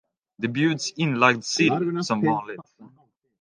Det 0.41 0.47
bjuds 0.55 0.87
inlagd 1.03 1.43
sill, 1.53 2.03
som 2.07 2.21
vanligt. 2.29 2.67